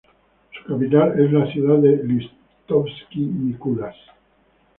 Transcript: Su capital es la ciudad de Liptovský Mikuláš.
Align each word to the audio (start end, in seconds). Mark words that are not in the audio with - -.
Su 0.57 0.67
capital 0.67 1.13
es 1.19 1.31
la 1.31 1.45
ciudad 1.53 1.77
de 1.77 1.97
Liptovský 2.03 3.19
Mikuláš. 3.19 3.95